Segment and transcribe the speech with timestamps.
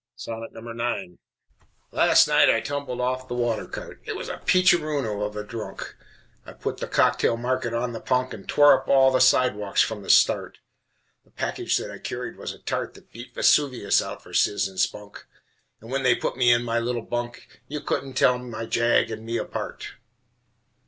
[0.17, 1.15] IX
[1.91, 5.95] Last night I tumbled off the water cart It was a peacherino of a drunk;
[6.43, 10.01] I put the cocktail market on the punk And tore up all the sidewalks from
[10.01, 10.57] the start.
[11.23, 14.79] The package that I carried was a tart That beat Vesuvius out for sizz and
[14.79, 15.27] spunk,
[15.81, 19.23] And when they put me in my little bunk You couldn't tell my jag and
[19.23, 19.89] me apart.